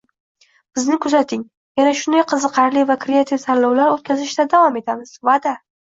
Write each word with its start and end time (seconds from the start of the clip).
Bizni 0.77 0.95
kuzating, 1.01 1.43
yana 1.81 1.91
shunday 2.01 2.25
qiziqarli 2.31 2.85
va 2.93 2.95
kreativ 3.05 3.45
tanlovlar 3.45 3.95
oʻtkazishda 3.99 4.47
davom 4.55 4.81
etamiz– 4.85 5.13
vaʼda! 5.31 5.55